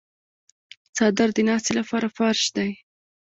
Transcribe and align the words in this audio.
څادر 0.95 1.29
د 1.35 1.39
ناستې 1.49 1.71
لپاره 1.79 2.07
فرش 2.17 2.41
دی. 2.55 2.71